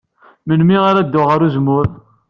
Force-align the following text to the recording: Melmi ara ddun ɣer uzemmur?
Melmi 0.47 0.77
ara 0.89 1.01
ddun 1.05 1.25
ɣer 1.29 1.39
uzemmur? 1.47 1.87